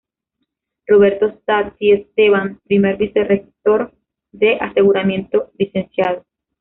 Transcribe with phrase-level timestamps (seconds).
[0.87, 3.93] Roberto Santiesteban, primer Vicerrector
[4.31, 5.73] de Aseguramiento; Lic.